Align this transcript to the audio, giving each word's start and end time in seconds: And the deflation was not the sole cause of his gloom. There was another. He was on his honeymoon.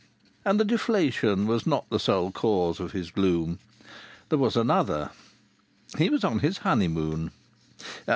And 0.43 0.59
the 0.59 0.65
deflation 0.65 1.45
was 1.45 1.67
not 1.67 1.87
the 1.91 1.99
sole 1.99 2.31
cause 2.31 2.79
of 2.79 2.91
his 2.91 3.11
gloom. 3.11 3.59
There 4.29 4.39
was 4.39 4.57
another. 4.57 5.11
He 5.95 6.09
was 6.09 6.23
on 6.23 6.39
his 6.39 6.57
honeymoon. 6.65 7.29